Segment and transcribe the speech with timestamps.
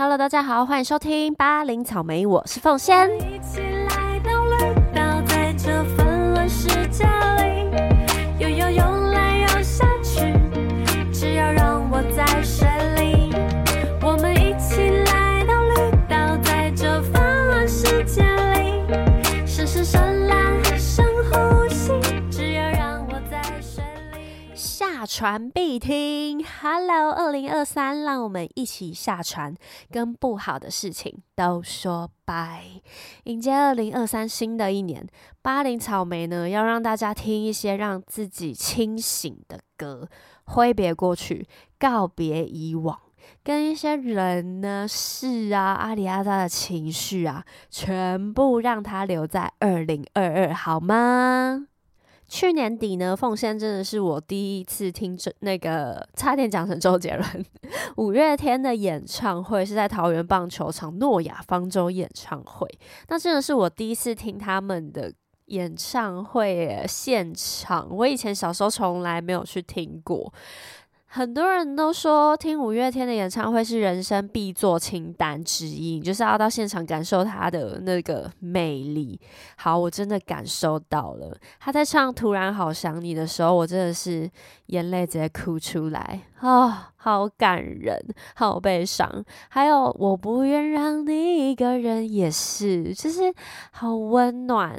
[0.00, 3.10] Hello，大家好，欢迎收听八零草莓，我是凤仙。
[25.18, 29.52] 船必听，Hello，二零二三，让我们一起下船，
[29.90, 32.62] 跟不好的事情都说拜，
[33.24, 35.04] 迎接二零二三新的一年。
[35.42, 40.08] 巴林草莓呢，要让大家听一些让自己清醒的歌，
[40.44, 41.48] 挥别过去，
[41.80, 42.96] 告别以往。
[43.42, 51.66] 跟一些人呢、事啊、阿里阿扎的情绪啊，全部让它留在二零二二，好吗？
[52.28, 57.46] 去年底呢，凤仙真的是我第一次听这那个，差点讲成周杰伦，
[57.96, 62.68] 五月天的演唱会是在桃园棒球场诺亚方舟演唱会，
[63.08, 65.10] 那真的是我第一次听他们的
[65.46, 70.30] 演唱会现场，我以前小时候从来没有去听过。
[71.10, 79.18] 很多人都说听五月天的演唱会是人生必做清单之一，就是要到现场感受他的那个魅力。
[79.56, 81.34] 好，我真的感受到了。
[81.58, 84.30] 他在唱《突然好想你》的时候，我真的是
[84.66, 87.98] 眼泪直接哭出来啊、好感人，
[88.34, 89.24] 好悲伤。
[89.48, 93.32] 还有我不愿让你一个人，也是，就是
[93.70, 94.78] 好温暖。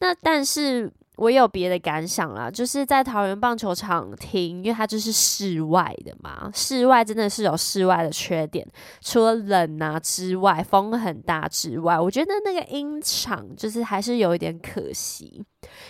[0.00, 0.92] 那但是。
[1.20, 8.66] 我也有别的感想啦，就是在桃园棒球场听，因为它就是室外的嘛，室外真的是有室外的缺点，
[9.02, 15.44] 除了冷啊之外，风很大之外，我觉得那个音场就是还是有一点可惜，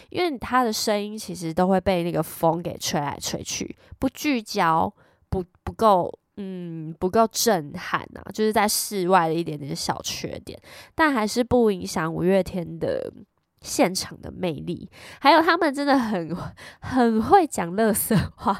[0.08, 4.92] 因为它的声音其实都会被那个风给吹来吹去，不聚焦，
[5.28, 6.12] 不不够。
[6.42, 10.58] 嗯，不够震撼啊，就是在室外的一点点小缺点，
[10.94, 13.12] 但还是不影响五月天的
[13.60, 16.36] 现场的魅力，还有他们真的很
[16.80, 18.58] 很会讲乐色话，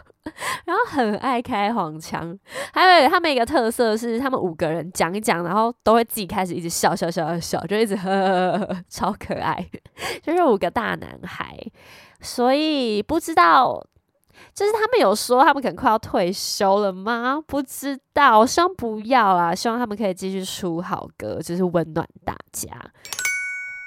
[0.67, 2.39] 然后很爱开黄腔，
[2.73, 9.67] 还有他们一个特色是，他们五个人讲一讲，然后都会自己开始一直笑笑笑笑笑，就一直呵呵呵呵，超可爱，
[10.23, 11.59] 就是五个大男孩，
[12.21, 13.85] 所以不知道。
[14.55, 17.39] 就是他们有说他们可能快要退休了吗？
[17.47, 22.71] 不知道，希望不要啦，希望他们可以继续出好歌，就是温暖大家。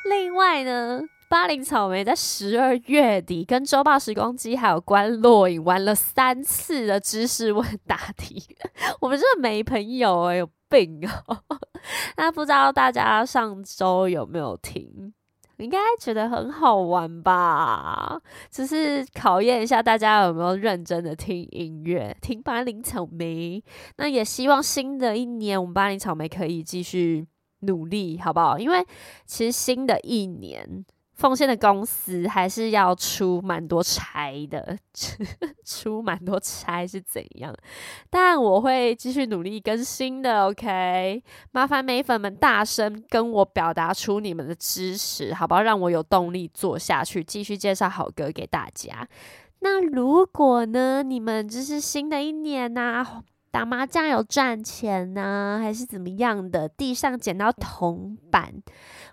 [0.10, 8.44] 另外呢，巴林草莓在十二月底跟周报时光机还有关洛影玩了三次的知识问答题，
[9.02, 11.38] 我们真的没朋友哎、有病哦、
[12.18, 15.14] 那不知道大家上周有没有听？
[15.58, 18.20] 应该觉得很好玩吧？
[18.50, 23.64] 只是考验一下大家有没有认真的听音乐，听巴林草莓。
[23.98, 27.26] 那也希望新的一年，我们巴林草莓可以继续
[27.64, 28.58] 努力，好不好？
[28.58, 28.86] 因为
[29.26, 34.78] 其实新的一年，奉献的公司还是要出蛮多差的，
[35.64, 37.56] 出蛮多差是怎样？
[38.10, 41.24] 但我会继续努力更新的，OK？
[41.52, 45.62] 麻烦美粉们大声跟我表达出你们的支持，好不好？
[45.62, 49.08] 让我有动力做下去，继续介绍好歌给大家。
[49.60, 53.24] 那如果呢，你们就是新的一年呐、
[53.54, 56.68] 打麻将有赚钱呢、还是怎么样的？
[56.68, 58.52] 地上捡到铜板，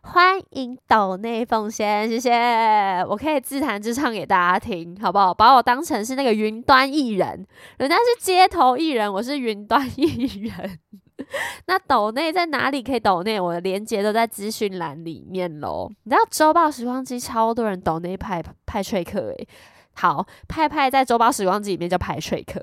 [0.01, 3.05] 欢迎抖内奉献，谢谢。
[3.07, 5.35] 我可以自弹自唱给大家听，好不好？
[5.35, 7.47] 把我当成是那个云端艺人，
[7.77, 10.79] 人家是街头艺人，我是云端艺人。
[11.69, 13.39] 那抖内在哪里可以抖内？
[13.39, 15.91] 我的链接都在资讯栏里面喽。
[16.05, 19.49] 你知道周报时光机超多人抖内派派翠克诶，
[20.01, 22.59] 好派派在周报时光机里面叫派翠克，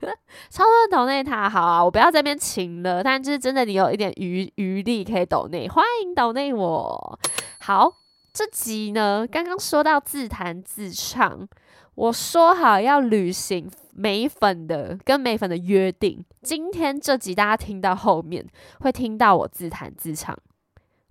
[0.50, 7.18] 超多人抖内他好啊，我不要这边请了，但就是真的你有一点余余力可以抖内，欢迎抖内我。
[7.60, 7.90] 好，
[8.30, 11.48] 这集呢刚刚说到自弹自唱，
[11.94, 18.46] 我说好要履行美粉的跟美粉的约定，今天这集大家听到后面
[18.80, 20.36] 会听到我自弹自唱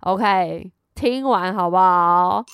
[0.02, 2.44] ，OK，听完好不好？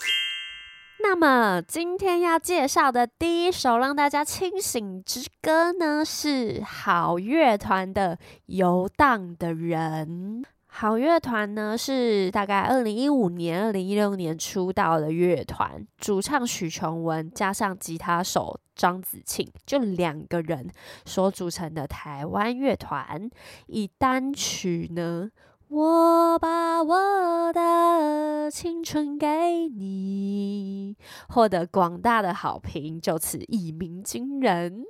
[1.00, 8.16] 那么今天要介绍的第一首让大家清醒之歌呢，是好乐团的
[8.46, 10.42] 《游荡的人》。
[10.66, 20.68] 好乐团呢是大概二零一五年、二零一六年出道的乐团，主唱许琼文加上吉他手张子庆，就两个人
[21.04, 23.30] 所组成的台湾乐团，
[23.68, 25.30] 以单曲呢。
[25.70, 29.26] 我把我的青春给
[29.68, 30.96] 你，
[31.28, 34.82] 获得广大的好评，就此一鸣惊人。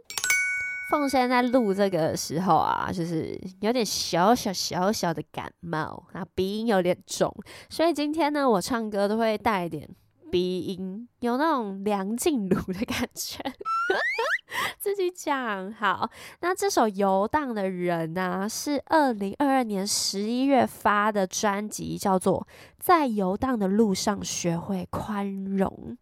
[0.93, 7.35] 凤仙在录这个时候啊，就是有点小小小小的感冒，然后鼻音有点重，
[7.69, 9.89] 所以今天呢，我唱歌都会带一点
[10.31, 13.39] 鼻音，有那种梁静茹的感觉。
[14.79, 16.09] 自己讲好，
[16.41, 22.47] 那这首《游荡的人》呢，是二零二二年十一月发的专辑，叫做
[22.79, 25.97] 《在游荡的路上学会宽容》。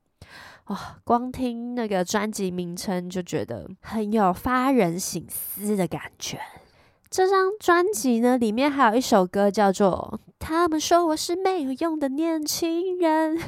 [0.66, 6.40] 哇，光听那个专辑名称就觉得很有发人省思的感觉。
[7.08, 13.38] 这张专辑呢，里面还有一首歌叫做《他们说我是没有用的年轻人》，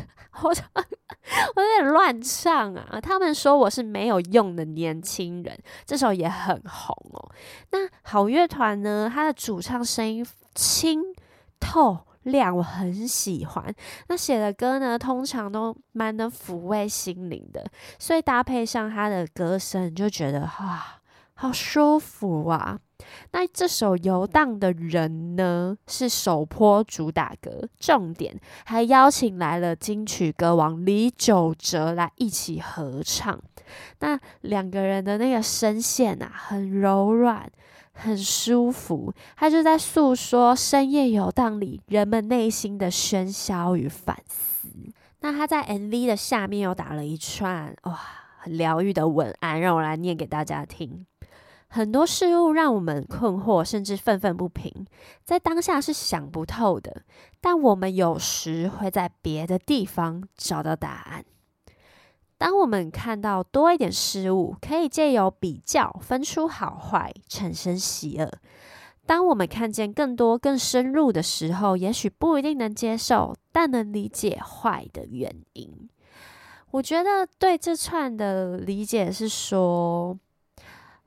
[0.42, 3.00] 我我有点乱唱啊。
[3.00, 7.30] 他们说我是没有用的年轻人，这首也很红哦。
[7.70, 11.02] 那好乐团呢，它的主唱声音清
[11.60, 11.98] 透。
[12.24, 13.74] 亮，我很喜欢。
[14.08, 17.64] 那写的歌呢，通常都蛮能抚慰心灵的，
[17.98, 21.00] 所以搭配上他的歌声，就觉得哇，
[21.32, 22.78] 好舒服啊。
[23.32, 33.40] 那这首《游荡的人》呢，是首播主打歌，重点还邀请来了金曲歌王李玖哲来一起合唱。
[34.00, 37.50] 那两个人的那个声线啊，很柔软。
[38.00, 44.68] 很舒服，他就在诉说深夜游荡里人们内心的喧嚣与反思。
[45.18, 47.98] 那他在 MV 的下面又打了一串哇，
[48.38, 51.07] 很疗愈的文案，让我来念给大家听。
[51.68, 54.86] 很多事物让我们困惑，甚至愤愤不平，
[55.24, 57.02] 在当下是想不透的，
[57.40, 61.24] 但我们有时会在别的地方找到答案。
[62.38, 68.32] 当我们看到多一点事物，可以借由比较分出好坏，产生喜恶。
[69.04, 75.88] 当我们看见更多、更深入的时候，也许不一定能接受，但能理解坏的原因。
[76.70, 80.16] 我觉得对这串的理解是说，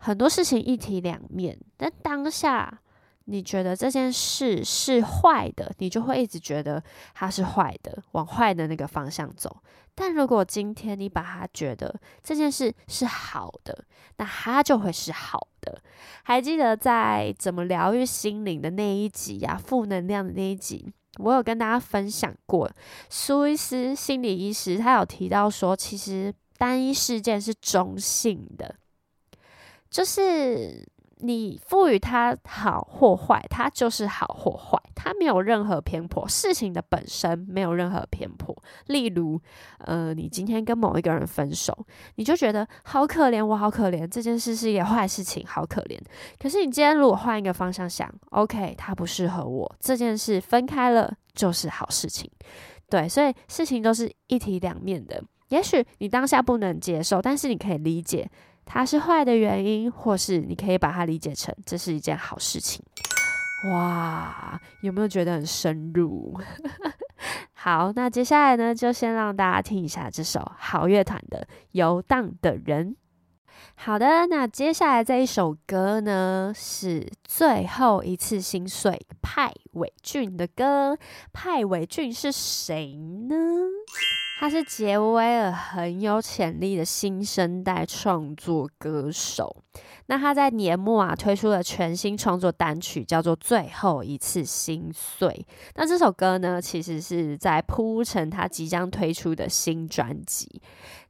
[0.01, 2.79] 很多事情一体两面，但当下。
[3.25, 6.83] 你觉得这件事是坏的，你就会一直觉得
[7.13, 9.57] 它是坏的，往坏的那个方向走。
[9.93, 13.85] 但如果今天你把它觉得这件事是好的，
[14.17, 15.81] 那它就会是好的。
[16.23, 22.69] 还记得在怎么疗愈心灵的那一集呀，负能量的那一集，我有跟大家分享过，
[23.07, 28.75] 苏伊斯心理医师他有提到说，其实单一事件是中性的，
[29.91, 30.83] 就是。
[31.23, 36.27] 你赋予它好或坏，它就是好或坏，它没有任何偏颇。
[36.27, 38.55] 事情的本身没有任何偏颇。
[38.87, 39.39] 例如，
[39.85, 41.77] 呃，你今天跟某一个人分手，
[42.15, 45.95] 你就觉得好可怜，我好可怜，这件事是一个坏事情，好可怜。
[46.39, 52.27] 可是你今天如果换一个方向想，OK，他不适合我，这件事分开了就是好事情。
[52.89, 55.23] 对，所以事情都是一体两面的。
[55.49, 58.27] 也许你当下不能接受，但是你可以理解。
[58.73, 62.81] 它是坏的原因，或是你可以把它理解成这是一件好事情。
[63.69, 66.39] 哇，有没有觉得很深入？
[67.51, 72.91] 好，那接下来呢，就先让大家听一下这首好乐团的《游荡的人》。
[73.75, 80.97] 好的，那接下来这一首歌呢，是最后一次心碎，派伟俊的歌。
[81.33, 83.35] 派伟俊是谁呢？
[84.41, 89.55] 他是杰威尔很有潜力的新生代创作歌手。
[90.07, 95.29] 那他在年末啊推出了全新创作单曲，叫做《最后一次心碎》。
[95.75, 100.59] 那这首歌呢，其实是在铺陈他即将推出的新专辑。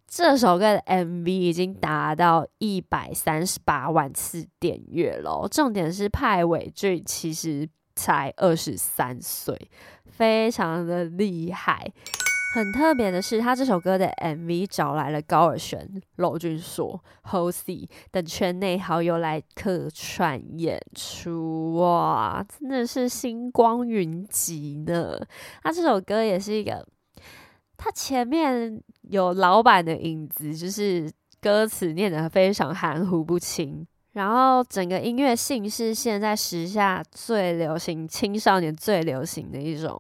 [0.06, 5.48] 这首歌的 MV 已经达到一百三十八万次点阅了。
[5.50, 9.58] 重点是派伟俊其实才二十三岁，
[10.03, 11.94] 非常的厉害。
[12.53, 25.17] 很特别的是，他这首歌的 MV 找来了高尔宣、娄俊硕、Hosey 等圈内好友来客串演出，哇，真的是星光云集呢！
[25.63, 26.86] 他这首歌也是一个，
[27.77, 39.98] 他前面有老板的影子，就是歌词念得非常含糊不清，然后整个音乐性是现在时下最流行、青少年最流行的一种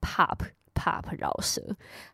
[0.00, 0.36] pop。
[0.74, 1.60] Pop 饶舌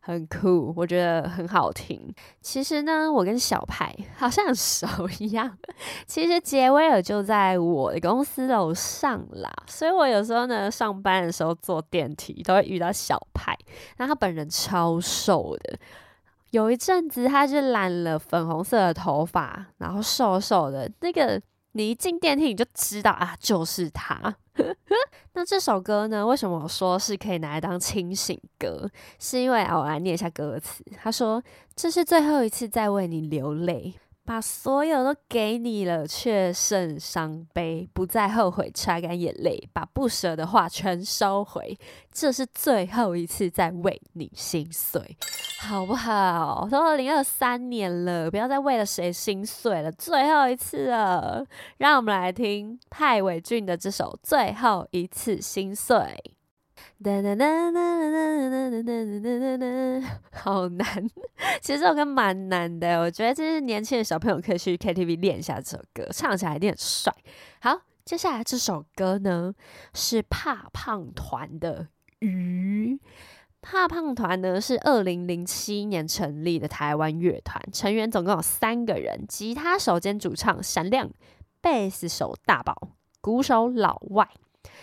[0.00, 2.12] 很酷，我觉得很好听。
[2.40, 4.86] 其实呢，我跟小派好像很熟
[5.18, 5.56] 一样。
[6.06, 13.56] 其实杰威尔就在我的公司楼上啦，所以我有时候呢上班的时候坐电梯都会遇到小派。
[13.96, 15.78] 那他本人超瘦的，
[16.50, 21.40] 有一阵子他就染了粉红色的头发，然后瘦瘦的，那个
[21.72, 24.34] 你一进电梯你就知道啊，就是他。
[25.34, 26.26] 那这首歌呢？
[26.26, 28.88] 为什么我说是可以拿来当清醒歌？
[29.18, 30.84] 是因为我来念一下歌词。
[30.96, 31.42] 他说
[31.76, 33.94] ：“这是最后一次在为你流泪，
[34.28, 41.78] 把所有都给你了，却剩伤悲，不再后悔，擦干眼泪，把不舍的话全收回。
[42.12, 45.16] 这是最后一次在为你心碎，
[45.62, 46.68] 好不好？
[46.70, 51.46] 都二零二三年了，不要再为了谁心碎了，最后一次了。
[51.78, 55.96] 让我们来听派伟俊的这首《最后一次心碎》。
[57.02, 61.08] 哒哒哒哒哒哒哒哒哒哒， 好难。
[61.60, 67.12] 其实这首歌蛮难的，我觉得这是年轻的小朋友可以去 KTV 练一下这首歌，唱起来一定很帅。
[67.60, 69.54] 好，接下来这首歌呢
[69.94, 71.84] 是怕胖团的
[72.26, 72.94] 《鱼》。
[73.60, 81.10] 怕胖团呢是二零零七年成立的台湾乐团，成员总共有三个人：吉他手兼主唱闪亮，
[81.60, 84.28] 贝斯手大宝，鼓手老外。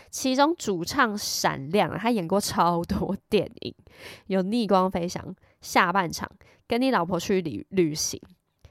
[0.09, 3.75] 其中主唱闪亮，他演过超多电影，
[4.27, 5.21] 有《逆光飞翔》、
[5.59, 6.29] 《下半场》、
[6.67, 8.19] 《跟你老婆去旅旅行》。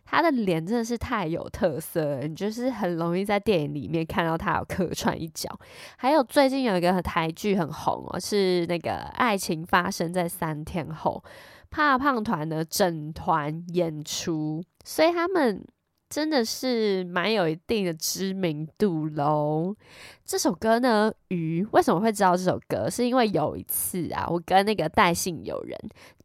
[0.06, 5.50] 他的脸真的是太有特色了，你就是很容易在电影里面看到他有客串一角。
[5.96, 11.22] 还有最近有一个台剧很红哦，是那个《爱情发生在三天后》，
[11.70, 15.62] 怕胖团的整团演出，所以他们。
[16.14, 19.74] 真的是蛮有一定的知名度喽。
[20.24, 22.88] 这首歌呢，鱼为什么会知道这首歌？
[22.88, 25.76] 是因为有一次啊，我跟那个戴姓友人，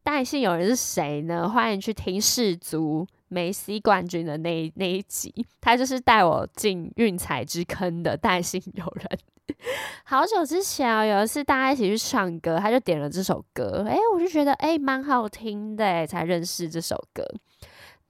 [0.04, 1.50] 戴姓友人是谁呢？
[1.50, 9.20] 欢迎去听氏族梅西冠军的那那一集，他就是带我进运彩之坑的戴姓友人。
[10.06, 17.26] 好久之前啊，有一次大家一起去唱歌，他就点了这首歌，诶，我就觉得诶蛮好听的，才认识这首歌。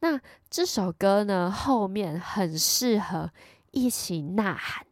[0.01, 3.32] 那这首歌呢，后面很适合
[3.72, 4.86] 一起呐喊、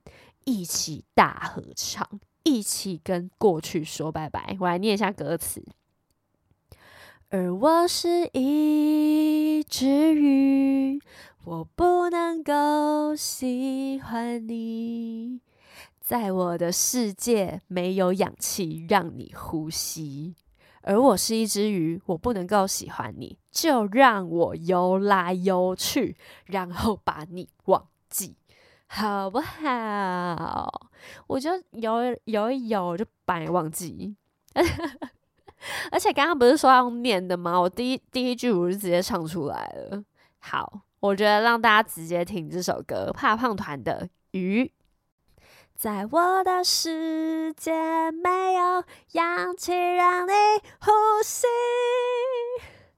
[0.43, 4.57] 一起大合唱、一起跟过去说拜拜。
[4.59, 5.63] 我来念一下歌词：
[7.29, 11.01] 而我是一只鱼，
[11.45, 15.39] 我不能够喜欢你，
[16.01, 20.35] 在我的世界没有氧气让你呼吸。
[20.87, 26.15] 而我是一只鱼，我不能够喜欢你，就让我游来游去，
[26.45, 28.37] 然后把你忘记，
[28.87, 30.89] 好不好？
[31.27, 34.15] 我就游游一游，就把你忘记。
[35.91, 37.59] 而且刚刚不是说要念的吗？
[37.59, 40.01] 我第一第一句我就直接唱出来了。
[40.39, 44.63] 好，我觉得让大家直接听这首歌，怕胖团的《鱼》。
[45.77, 50.31] 在我的世界没有氧气让你
[50.81, 50.89] 呼
[51.23, 51.45] 吸，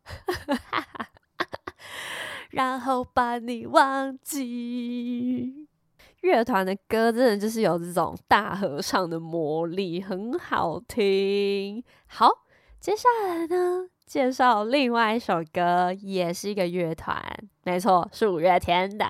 [2.52, 5.68] 然后把你忘记。
[6.22, 11.84] 乐团的歌真的就是有这种大合唱的魔力，很好听。
[12.08, 12.30] 好，
[12.80, 17.24] 接下来呢，介绍另外一首歌，也是一个乐团，
[17.64, 19.06] 没错，是五月天的。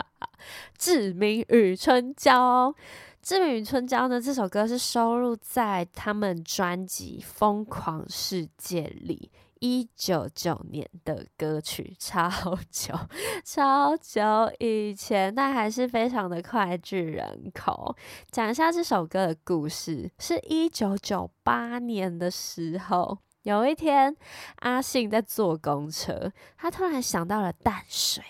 [0.78, 2.74] 志明与春娇，
[3.20, 4.18] 志明与春娇呢？
[4.18, 12.30] 这首歌是收录在他们专辑《疯狂世界》里，一九九年的歌曲，超
[12.70, 12.94] 久
[13.44, 14.22] 超久
[14.58, 17.94] 以前，但还是非常的脍炙人口。
[18.30, 24.14] 讲一下这首歌的故事，是一九九八年的时候，有一天
[24.56, 28.22] 阿信在坐公车，他突然想到了淡水。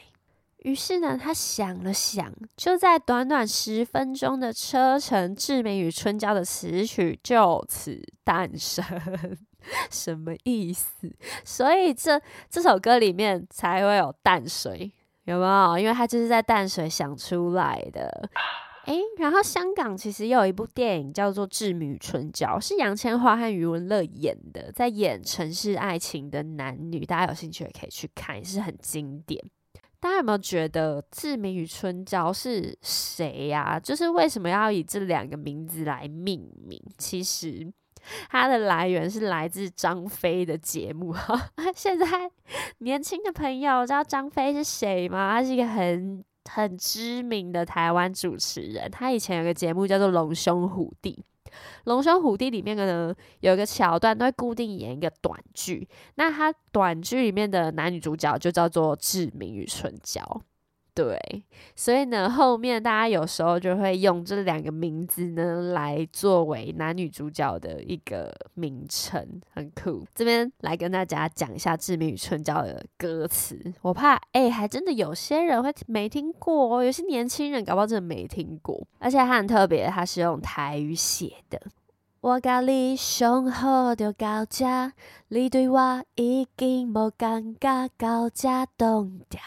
[0.59, 8.85] 于是呢，他想了想，就在短短十分钟的车程，《志明与春娇》的词曲就此诞生。
[9.91, 11.11] 什么意思？
[11.45, 14.93] 所以这这首歌里面才会有淡水，
[15.25, 15.79] 有没有？
[15.79, 18.31] 因为他就是在淡水想出来的。
[18.87, 29.43] 诶，然后香港其实有一部电影叫做《志明与春娇》，是杨千嬅和余文乐演的，在演城市爱情的男女，大家有兴趣也可以去看，也是很经典。
[30.01, 33.79] 大家有没有觉得志明与春娇是谁呀？
[33.79, 36.83] 就是为什么要以这两个名字来命名？
[36.97, 37.71] 其实
[38.31, 41.15] 它的来源是来自张飞的节目。
[41.77, 42.07] 现在
[42.79, 45.33] 年轻的朋友知道张飞是谁吗？
[45.33, 48.91] 他是一个很很知名的台湾主持人。
[48.91, 51.25] 他以前有个节目叫做《龙兄虎弟》。
[51.85, 60.23] 龙兄虎弟里面呢，有一个桥段都会固定演一个短剧，那他短剧里面的男女主角就叫做志明与春娇。
[60.95, 61.19] 对，
[61.75, 70.05] 所以呢，后面大家有时候就会用这两个名字呢来作为男女主角的一个名称，很酷。
[70.15, 81.61] 这边来跟大家讲一下《志明与春娇》的歌词，我怕哎，还真的有些人会没听过哦，有些年轻人搞不好真的没听过，而且它很特别，它是用台语写的。
[82.23, 84.93] 我甲你上好就到这，
[85.29, 89.41] 你对我已经无感觉，到这冻掉。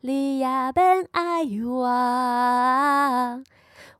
[0.00, 0.82] 你也别
[1.12, 3.42] 爱我。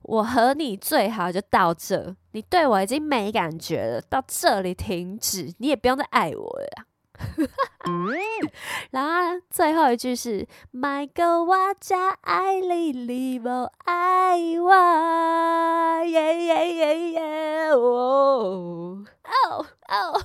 [0.03, 6.87] 我和你最好就到这，你对我已经没感觉了，到这里停止，你也不用再爱我了。
[8.93, 13.49] 然后最后一句是，My girl，我真爱你，你不
[13.85, 20.23] 爱我，耶耶耶耶，哦哦哦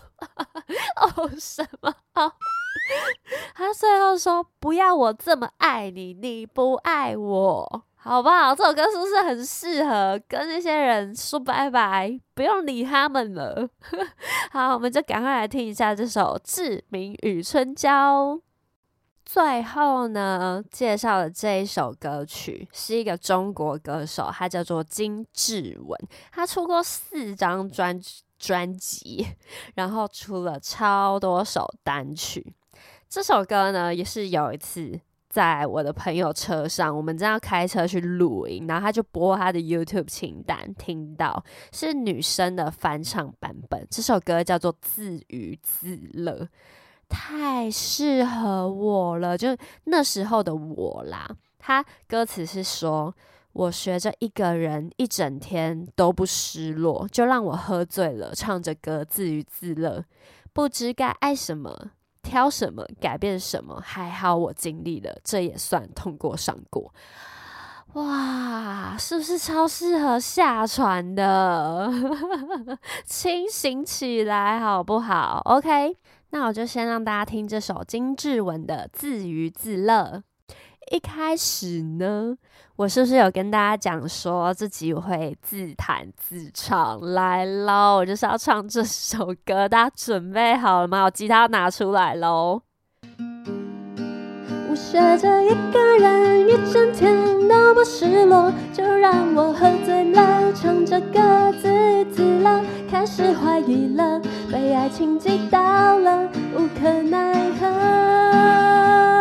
[0.95, 1.93] 哦，什么？
[3.55, 7.83] 他最后说，不要我这么爱你，你不爱我。
[7.95, 8.53] 好不好？
[8.53, 12.19] 这首歌是不是很适合跟那些人说拜拜？
[12.35, 13.67] 不用理他们了。
[14.51, 18.35] 好，我们就赶快来听一下这首《志明与春娇》。
[19.25, 25.99] 最后呢，介绍的这一首歌曲是一个中国歌手，他叫做金志文。
[26.31, 27.99] 他出过四张专
[28.37, 29.25] 专辑，
[29.73, 32.53] 然后出了超多首单曲。
[33.09, 34.99] 这首歌呢，也是有一次。
[35.27, 41.43] 在我的朋友车上，我们正要开车去露营，然后他就播他的 YouTube 清单，听到
[41.73, 43.85] 是女生的翻唱版本。
[43.91, 46.31] 这首歌叫做《自娱自乐》，
[47.09, 49.49] 太适合我了，就
[49.83, 51.29] 那时候的我啦。
[51.59, 53.13] 他歌词是说
[53.51, 60.05] ：“我学着一个人一整天都不失落，就让我喝醉了，唱着歌自娱自乐，
[60.53, 61.91] 不知该爱什么。”
[62.25, 66.91] 挑什么改变什么，还好我经历了，这也算通过上过。
[67.93, 71.89] 哇，是不是超适合下船的？
[73.05, 75.95] 清醒起来好不好？OK，
[76.31, 80.23] 那我就先让大家听这首金志文的《自娱自乐》。
[80.91, 82.35] 一开始呢，
[82.75, 87.97] 我是不是有跟大家讲说自己会自弹自唱来喽？
[87.97, 91.05] 我就是要唱这首歌，大家准备好了吗？
[91.05, 92.61] 我吉他拿出来喽。
[94.69, 97.15] 我学着一个人一整天
[97.47, 109.14] 都不失落，就让我喝醉了，唱着歌自娱自乐，开始怀疑了，被爱情击倒了，无可奈何。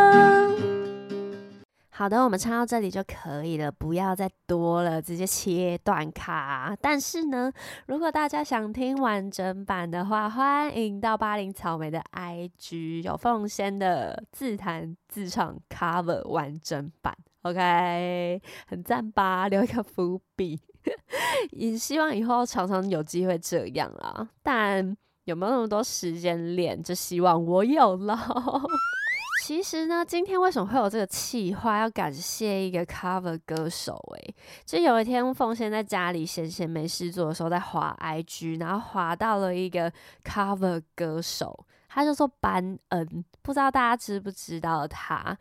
[1.96, 6.76] 好的，我们唱到这里就可以了，不要再多了，直接切断卡。
[6.80, 7.52] 但是呢，
[7.86, 19.46] 如果大家想听完整版的话，欢迎到巴林草莓的 IG 有凤仙的自弹自唱 cover 完整版，OK，很赞吧？
[19.46, 20.60] 留一个伏笔，
[21.52, 24.28] 也希望以后常常有机会这样啦。
[24.42, 26.82] 但有没有那么多时间练？
[26.82, 28.18] 就希望我有了。
[29.42, 31.78] 其实呢，今天为什么会有这个气话？
[31.78, 39.92] 要感谢一个 cover 歌手诶，就有一天凤仙在家里闲闲没事做的时候，在滑 IG，然后滑到了一个
[40.24, 45.36] cover 歌手，他就说班恩，不知道大家知不知道他。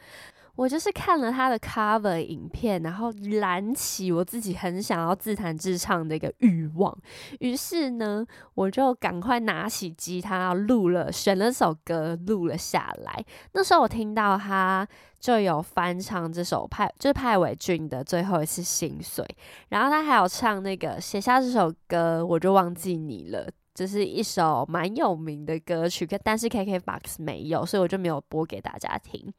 [0.55, 6.95] 我就是看了他的 cover 影片，然后燃起我自己很想要自弹自唱的一个欲望。
[7.39, 13.25] 于是呢，我就赶快拿起吉他录了，选了首歌录了下来。
[13.53, 14.87] 那时候我听到他
[15.19, 19.25] 就有翻唱这首派，就是派伟俊的最后一次心碎，
[19.69, 23.49] 然后他还有唱那个写下这首歌，我就忘记你了。
[23.73, 29.33] 这是一首蛮有名的歌曲，但是 KKBOX 没有，所以我就没有播给大家听。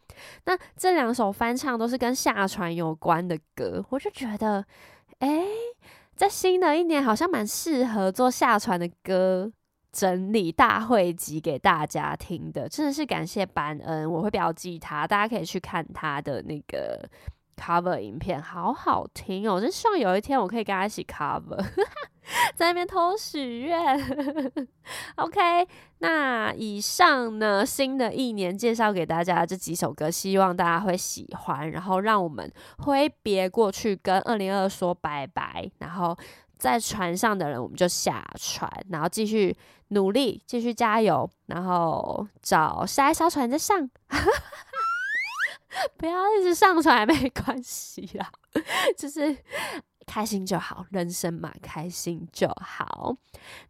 [0.45, 4.65] 那这两首翻唱都是跟下船有关的歌，我就觉得，
[5.21, 5.45] 哎，
[6.17, 9.53] 在新的一年好像蛮适合做下船的歌
[9.93, 12.69] 整理大会集给大家听的。
[12.69, 17.09] 真的是感谢班恩，我会标记他，大家可以去看他的那个
[17.55, 19.55] cover 影片，好好听哦！
[19.55, 21.65] 我真希望有一天我可以跟他一起 cover。
[22.57, 24.01] 在那边偷许愿
[25.17, 25.69] ，OK。
[25.99, 31.71] 那以上呢，新的一年介绍给大家这几首歌，希望大家会喜欢。
[31.71, 35.71] 然后让我们挥别过去，跟二零二说拜拜。
[35.81, 36.17] 然后
[36.57, 39.55] 在船上的人，我们就下船，然后继续
[39.89, 43.91] 努力，继续加油，然后找下一艘船再上。
[45.97, 48.31] 不要一直上船没关系啦，
[48.97, 49.37] 就是。
[50.07, 53.17] 开心就好，人生嘛，开心就好。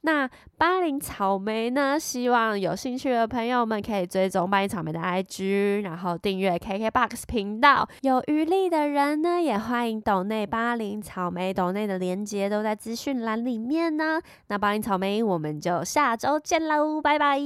[0.00, 1.96] 那巴林草莓呢？
[1.96, 7.88] 希望有兴趣的朋友们可以追踪巴林草莓的 IG，然后订阅 KKBOX 频道。
[8.00, 14.20] 有余力的人呢，也欢迎抖内巴林草莓抖内的连接都在资讯栏里面呢。
[14.48, 17.38] 那巴林草莓，我们就下周见喽，拜拜。